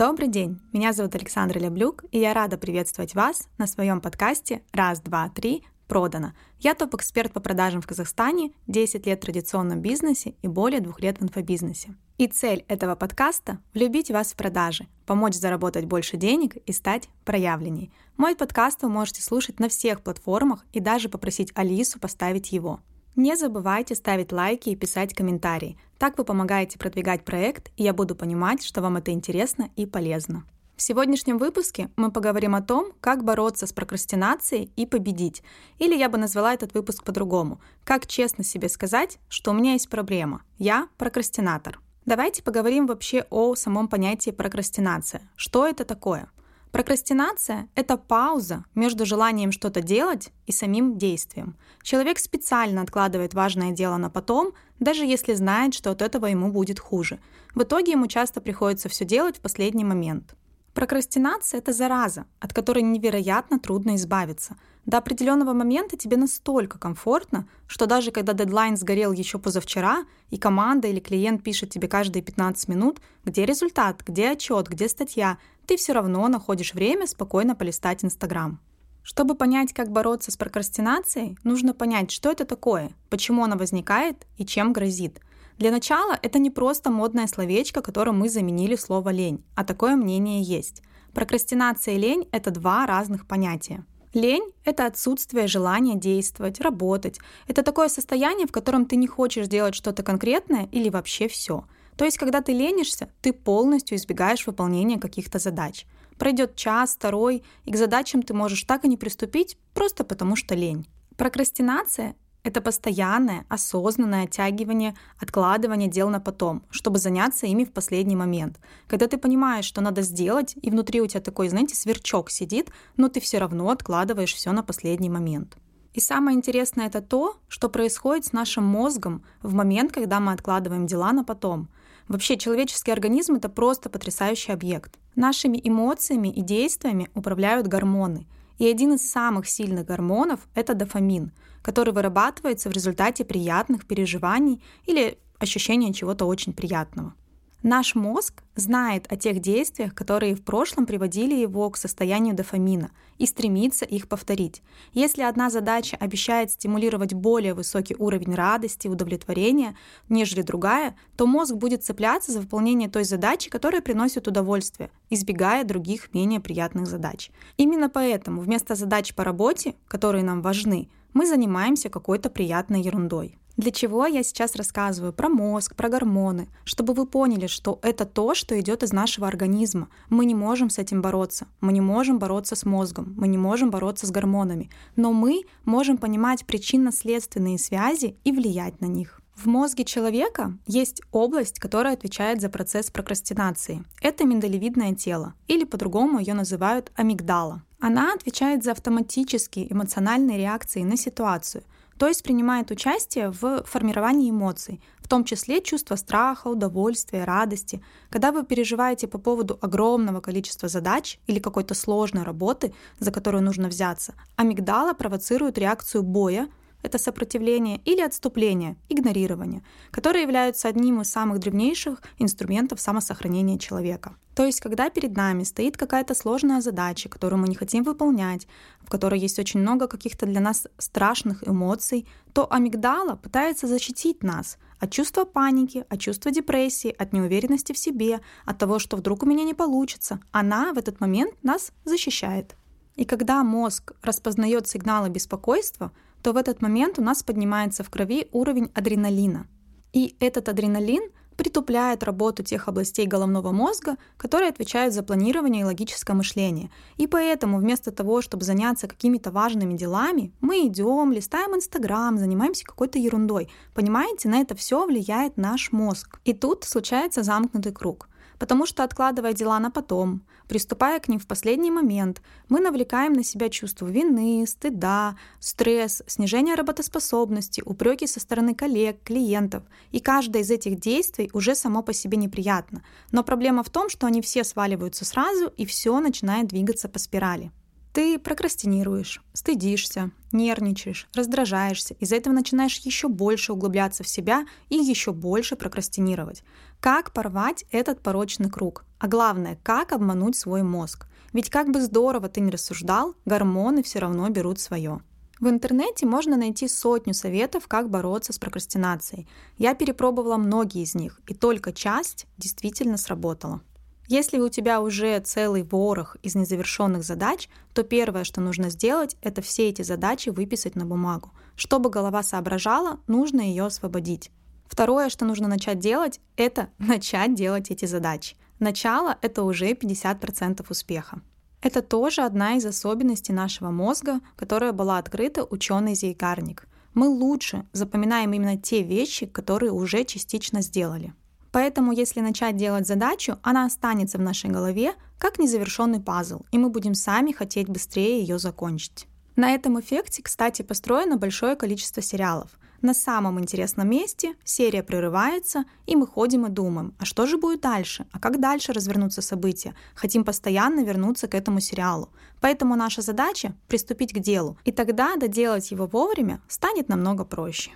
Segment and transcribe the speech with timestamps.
[0.00, 5.02] Добрый день, меня зовут Александра Ляблюк, и я рада приветствовать вас на своем подкасте «Раз,
[5.02, 5.62] два, три.
[5.88, 6.32] Продано».
[6.58, 11.18] Я топ-эксперт по продажам в Казахстане, 10 лет в традиционном бизнесе и более двух лет
[11.20, 11.94] в инфобизнесе.
[12.16, 17.92] И цель этого подкаста– влюбить вас в продажи, помочь заработать больше денег и стать проявленней.
[18.16, 22.80] Мой подкаст вы можете слушать на всех платформах и даже попросить Алису поставить его.
[23.22, 25.76] Не забывайте ставить лайки и писать комментарии.
[25.98, 30.46] Так вы помогаете продвигать проект, и я буду понимать, что вам это интересно и полезно.
[30.74, 35.42] В сегодняшнем выпуске мы поговорим о том, как бороться с прокрастинацией и победить.
[35.78, 37.60] Или я бы назвала этот выпуск по-другому.
[37.84, 40.40] Как честно себе сказать, что у меня есть проблема.
[40.56, 41.78] Я прокрастинатор.
[42.06, 45.20] Давайте поговорим вообще о самом понятии прокрастинация.
[45.36, 46.30] Что это такое?
[46.72, 51.56] Прокрастинация— это пауза между желанием что-то делать и самим действием.
[51.82, 56.78] Человек специально откладывает важное дело на потом, даже если знает, что от этого ему будет
[56.78, 57.18] хуже.
[57.56, 60.36] В итоге ему часто приходится все делать в последний момент.
[60.74, 64.56] Прокрастинация— это зараза, от которой невероятно трудно избавиться.
[64.86, 70.86] До определенного момента тебе настолько комфортно, что даже когда дедлайн сгорел еще позавчера, и команда
[70.88, 75.92] или клиент пишет тебе каждые 15 минут, где результат, где отчет, где статья, ты все
[75.92, 78.60] равно находишь время спокойно полистать Инстаграм.
[79.02, 84.46] Чтобы понять, как бороться с прокрастинацией, нужно понять, что это такое, почему она возникает и
[84.46, 85.20] чем грозит.
[85.60, 90.40] Для начала это не просто модное словечко, которым мы заменили слово «лень», а такое мнение
[90.42, 90.82] есть.
[91.12, 93.84] Прокрастинация и лень– это два разных понятия.
[94.14, 97.18] Лень– это отсутствие желания действовать, работать.
[97.46, 101.64] Это такое состояние, в котором ты не хочешь делать что-то конкретное или вообще все–
[102.00, 105.84] то есть, когда ты ленишься, ты полностью избегаешь выполнения каких-то задач.
[106.18, 110.54] Пройдет час, второй, и к задачам ты можешь так и не приступить, просто потому что
[110.54, 110.86] лень.
[111.18, 118.58] Прокрастинация— это постоянное, осознанное оттягивание, откладывание дел на потом, чтобы заняться ими в последний момент.
[118.86, 123.08] Когда ты понимаешь, что надо сделать, и внутри у тебя такой, знаете, сверчок сидит, но
[123.08, 125.56] ты все равно откладываешь все на последний момент.
[125.92, 130.86] И самое интересное это то, что происходит с нашим мозгом в момент, когда мы откладываем
[130.86, 131.68] дела на потом—
[132.10, 134.98] Вообще, человеческий организм— это просто потрясающий объект.
[135.14, 138.26] Нашими эмоциями и действиями управляют гормоны.
[138.60, 141.32] И один из самых сильных гормонов— это дофамин,
[141.62, 147.14] который вырабатывается в результате приятных переживаний или ощущения чего-то очень приятного.
[147.62, 153.26] Наш мозг знает о тех действиях, которые в прошлом приводили его к состоянию дофамина и
[153.26, 154.62] стремится их повторить.
[154.94, 159.76] Если одна задача обещает стимулировать более высокий уровень радости удовлетворения,
[160.08, 166.14] нежели другая, то мозг будет цепляться за выполнение той задачи, которая приносит удовольствие, избегая других
[166.14, 167.30] менее приятных задач.
[167.58, 173.36] Именно поэтому вместо задач по работе, которые нам важны, мы занимаемся какой-то приятной ерундой.
[173.60, 178.34] Для чего я сейчас рассказываю про мозг, про гормоны, чтобы вы поняли, что это то,
[178.34, 179.90] что идет из нашего организма.
[180.08, 181.46] Мы не можем с этим бороться.
[181.60, 184.70] Мы не можем бороться с мозгом, мы не можем бороться с гормонами.
[184.96, 189.20] Но мы можем понимать причинно-следственные связи и влиять на них.
[189.36, 193.84] В мозге человека есть область, которая отвечает за процесс прокрастинации.
[194.00, 197.62] Это миндалевидное тело, или по-другому ее называют амигдала.
[197.78, 201.62] Она отвечает за автоматические эмоциональные реакции на ситуацию–
[202.00, 207.82] то есть принимает участие в формировании эмоций, в том числе чувства страха, удовольствия, радости.
[208.08, 213.68] Когда вы переживаете по поводу огромного количества задач или какой-то сложной работы, за которую нужно
[213.68, 216.48] взяться, амигдала провоцирует реакцию боя,
[216.82, 224.16] это сопротивление или отступление, игнорирование, которые являются одним из самых древнейших инструментов самосохранения человека.
[224.34, 228.46] То есть, когда перед нами стоит какая-то сложная задача, которую мы не хотим выполнять,
[228.80, 234.56] в которой есть очень много каких-то для нас страшных эмоций, то амигдала пытается защитить нас
[234.78, 239.26] от чувства паники, от чувства депрессии, от неуверенности в себе, от того, что вдруг у
[239.26, 240.20] меня не получится.
[240.30, 242.56] Она в этот момент нас защищает.
[242.96, 248.28] И когда мозг распознает сигналы беспокойства, то в этот момент у нас поднимается в крови
[248.32, 249.46] уровень адреналина.
[249.92, 251.02] И этот адреналин
[251.40, 256.70] притупляет работу тех областей головного мозга, которые отвечают за планирование и логическое мышление.
[256.98, 262.98] И поэтому вместо того, чтобы заняться какими-то важными делами, мы идем, листаем Инстаграм, занимаемся какой-то
[262.98, 263.48] ерундой.
[263.74, 266.20] Понимаете, на это все влияет наш мозг.
[266.26, 271.26] И тут случается замкнутый круг потому что откладывая дела на потом, приступая к ним в
[271.26, 278.54] последний момент, мы навлекаем на себя чувство вины, стыда, стресс, снижение работоспособности, упреки со стороны
[278.54, 279.62] коллег, клиентов.
[279.92, 282.82] И каждое из этих действий уже само по себе неприятно.
[283.12, 287.52] Но проблема в том, что они все сваливаются сразу, и все начинает двигаться по спирали.
[287.92, 295.12] Ты прокрастинируешь, стыдишься, нервничаешь, раздражаешься, из-за этого начинаешь еще больше углубляться в себя и еще
[295.12, 296.44] больше прокрастинировать.
[296.78, 298.84] Как порвать этот порочный круг?
[299.00, 301.08] А главное, как обмануть свой мозг?
[301.32, 305.00] Ведь как бы здорово ты ни рассуждал, гормоны все равно берут свое.
[305.40, 309.26] В интернете можно найти сотню советов, как бороться с прокрастинацией.
[309.56, 313.62] Я перепробовала многие из них, и только часть действительно сработала.
[314.10, 319.40] Если у тебя уже целый ворох из незавершенных задач, то первое, что нужно сделать, это
[319.40, 321.30] все эти задачи выписать на бумагу.
[321.54, 324.32] Чтобы голова соображала, нужно ее освободить.
[324.66, 328.34] Второе, что нужно начать делать, это начать делать эти задачи.
[328.58, 331.22] Начало— это уже 50% успеха.
[331.62, 336.66] Это тоже одна из особенностей нашего мозга, которая была открыта ученой Зейгарник.
[336.94, 341.14] Мы лучше запоминаем именно те вещи, которые уже частично сделали.
[341.52, 346.70] Поэтому, если начать делать задачу, она останется в нашей голове как незавершенный пазл, и мы
[346.70, 349.06] будем сами хотеть быстрее ее закончить.
[349.36, 352.50] На этом эффекте, кстати, построено большое количество сериалов.
[352.82, 357.60] На самом интересном месте серия прерывается, и мы ходим и думаем, а что же будет
[357.60, 358.06] дальше?
[358.10, 359.74] А как дальше развернутся события?
[359.94, 362.08] Хотим постоянно вернуться к этому сериалу.
[362.40, 367.72] Поэтому наша задача— приступить к делу, и тогда доделать его вовремя станет намного проще.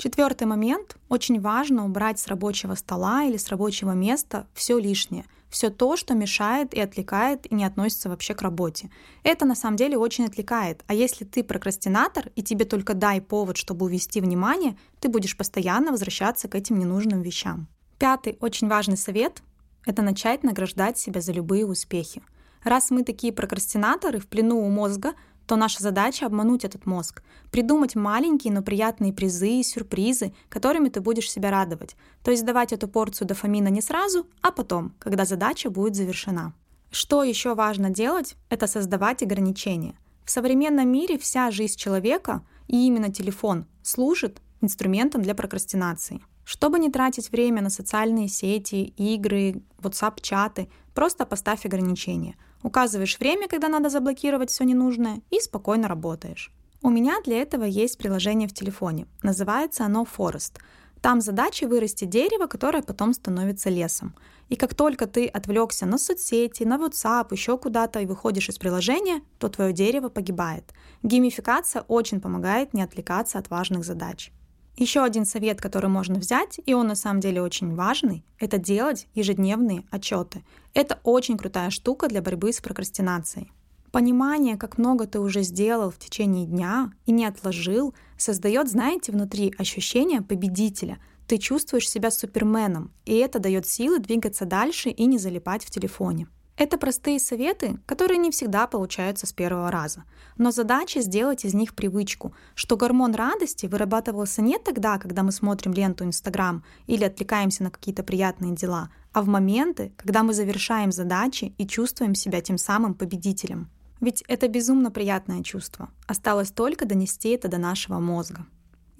[0.00, 0.96] Четвертый момент.
[1.10, 6.14] Очень важно убрать с рабочего стола или с рабочего места все лишнее— все то, что
[6.14, 8.88] мешает и отвлекает и не относится вообще к работе.
[9.24, 10.84] Это на самом деле очень отвлекает.
[10.86, 15.90] А если ты прокрастинатор и тебе только дай повод, чтобы увести внимание, ты будешь постоянно
[15.90, 17.68] возвращаться к этим ненужным вещам.
[17.98, 19.42] Пятый очень важный совет—
[19.84, 22.22] это начать награждать себя за любые успехи.
[22.64, 25.12] Раз мы такие прокрастинаторы в плену у мозга—
[25.50, 31.00] то наша задача обмануть этот мозг, придумать маленькие, но приятные призы и сюрпризы, которыми ты
[31.00, 31.96] будешь себя радовать.
[32.22, 36.52] То есть давать эту порцию дофамина не сразу, а потом, когда задача будет завершена.
[36.92, 39.96] Что еще важно делать, это создавать ограничения.
[40.24, 46.20] В современном мире вся жизнь человека, и именно телефон, служит инструментом для прокрастинации.
[46.44, 53.68] Чтобы не тратить время на социальные сети, игры, WhatsApp-чаты, просто поставь ограничения– Указываешь время, когда
[53.68, 56.52] надо заблокировать все ненужное, и спокойно работаешь.
[56.82, 59.06] У меня для этого есть приложение в телефоне.
[59.22, 60.58] Называется оно Forest.
[61.00, 64.14] Там задача вырастить дерево, которое потом становится лесом.
[64.50, 69.22] И как только ты отвлекся на соцсети, на WhatsApp, еще куда-то и выходишь из приложения,
[69.38, 70.64] то твое дерево погибает.
[71.02, 74.32] Геймификация очень помогает не отвлекаться от важных задач.
[74.76, 79.08] Еще один совет, который можно взять, и он на самом деле очень важный, это делать
[79.14, 80.42] ежедневные отчеты.
[80.72, 83.52] Это очень крутая штука для борьбы с прокрастинацией.
[83.92, 89.52] Понимание, как много ты уже сделал в течение дня и не отложил, создает, знаете, внутри
[89.58, 90.98] ощущение победителя.
[91.26, 96.28] Ты чувствуешь себя суперменом, и это дает силы двигаться дальше и не залипать в телефоне.
[96.60, 100.04] Это простые советы, которые не всегда получаются с первого раза.
[100.36, 105.72] Но задача сделать из них привычку, что гормон радости вырабатывался не тогда, когда мы смотрим
[105.72, 111.54] ленту Инстаграм или отвлекаемся на какие-то приятные дела, а в моменты, когда мы завершаем задачи
[111.56, 113.70] и чувствуем себя тем самым победителем.
[114.02, 115.88] Ведь это безумно приятное чувство.
[116.06, 118.44] Осталось только донести это до нашего мозга.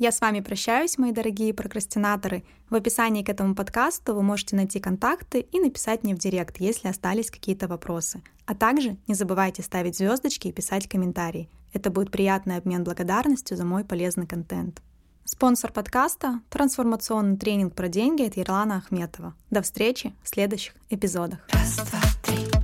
[0.00, 2.43] Я с вами прощаюсь, мои дорогие прокрастинаторы.
[2.70, 6.88] В описании к этому подкасту вы можете найти контакты и написать мне в директ, если
[6.88, 8.23] остались какие-то вопросы.
[8.47, 11.50] А также не забывайте ставить звездочки и писать комментарии.
[11.75, 14.81] Это будет приятный обмен благодарностью за мой полезный контент.
[15.27, 19.34] Спонсор подкаста– трансформационный тренинг про деньги от Ерлана Ахметова.
[19.51, 21.41] До встречи в следующих эпизодах.
[21.53, 22.59] Раз, два, три.